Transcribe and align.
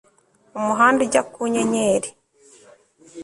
umuhanda 0.57 0.99
ujya 1.05 1.21
ku 1.31 1.41
nyenyeri 1.53 2.09